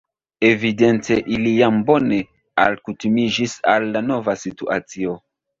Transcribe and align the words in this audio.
Evidente 0.47 1.17
ili 1.35 1.51
jam 1.57 1.77
bone 1.91 2.19
alkutimiĝis 2.63 3.55
al 3.75 3.89
la 3.93 4.05
nova 4.11 4.37
situacio. 4.47 5.17